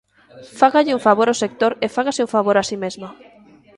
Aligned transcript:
Fágalle 0.59 0.95
un 0.97 1.05
favor 1.07 1.27
ao 1.29 1.39
sector 1.43 1.71
e 1.85 1.87
fágase 1.95 2.21
un 2.25 2.33
favor 2.35 2.55
a 2.57 2.63
si 2.69 2.77
mesma. 2.83 3.07